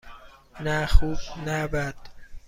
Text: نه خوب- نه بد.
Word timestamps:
نه 0.65 0.85
خوب- 0.85 1.17
نه 1.45 1.67
بد. 1.67 1.95